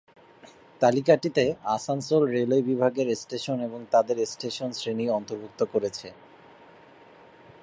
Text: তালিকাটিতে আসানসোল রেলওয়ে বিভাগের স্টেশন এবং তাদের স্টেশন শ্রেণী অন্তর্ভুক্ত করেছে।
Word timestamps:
তালিকাটিতে 0.81 1.43
আসানসোল 1.75 2.23
রেলওয়ে 2.27 2.67
বিভাগের 2.69 3.07
স্টেশন 3.15 3.57
এবং 3.61 3.79
তাদের 3.91 4.17
স্টেশন 4.25 4.69
শ্রেণী 4.71 5.05
অন্তর্ভুক্ত 5.09 5.61
করেছে। 5.73 6.07